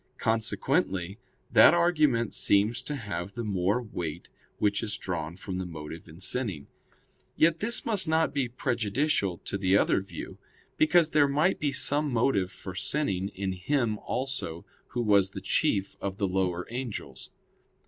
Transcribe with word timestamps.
Consequently 0.17 1.19
that 1.51 1.75
argument 1.75 2.33
seems 2.33 2.81
to 2.81 2.95
have 2.95 3.35
the 3.35 3.43
more 3.43 3.83
weight 3.83 4.29
which 4.57 4.81
is 4.81 4.97
drawn 4.97 5.35
from 5.35 5.59
the 5.59 5.65
motive 5.67 6.07
in 6.07 6.19
sinning. 6.19 6.65
Yet 7.35 7.59
this 7.59 7.85
must 7.85 8.07
not 8.07 8.33
be 8.33 8.47
prejudicial 8.49 9.37
to 9.45 9.59
the 9.59 9.77
other 9.77 10.01
view; 10.01 10.39
because 10.75 11.11
there 11.11 11.27
might 11.27 11.59
be 11.59 11.71
some 11.71 12.11
motive 12.11 12.51
for 12.51 12.73
sinning 12.73 13.27
in 13.35 13.51
him 13.51 13.99
also 13.99 14.65
who 14.87 15.03
was 15.03 15.29
the 15.29 15.39
chief 15.39 15.95
of 16.01 16.17
the 16.17 16.27
lower 16.27 16.65
angels. 16.71 17.29